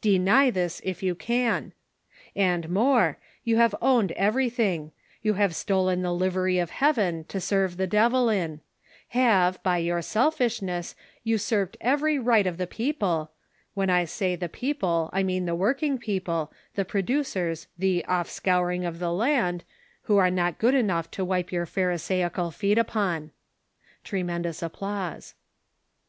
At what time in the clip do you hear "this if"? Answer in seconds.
0.50-1.00